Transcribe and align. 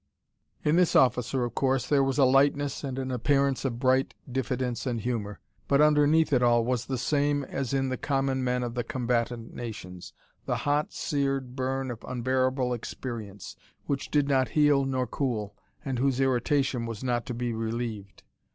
In 0.63 0.77
this 0.77 0.95
officer, 0.95 1.43
of 1.45 1.53
course, 1.53 1.85
there 1.87 2.03
was 2.03 2.17
a 2.17 2.25
lightness 2.25 2.83
and 2.83 2.97
an 2.97 3.11
appearance 3.11 3.63
of 3.65 3.77
bright 3.79 4.15
diffidence 4.27 4.87
and 4.87 4.99
humour. 4.99 5.39
But 5.67 5.79
underneath 5.79 6.33
it 6.33 6.41
all 6.41 6.65
was 6.65 6.87
the 6.87 6.97
same 6.97 7.43
as 7.43 7.71
in 7.71 7.89
the 7.89 7.97
common 7.97 8.43
men 8.43 8.63
of 8.63 8.71
all 8.71 8.75
the 8.77 8.83
combatant 8.83 9.53
nations: 9.53 10.11
the 10.47 10.55
hot, 10.65 10.91
seared 10.91 11.55
burn 11.55 11.91
of 11.91 12.03
unbearable 12.07 12.73
experience, 12.73 13.55
which 13.85 14.09
did 14.09 14.27
not 14.27 14.49
heal 14.57 14.85
nor 14.85 15.05
cool, 15.05 15.55
and 15.85 15.99
whose 15.99 16.19
irritation 16.19 16.87
was 16.87 17.03
not 17.03 17.27
to 17.27 17.35
be 17.35 17.53
relieved. 17.53 18.23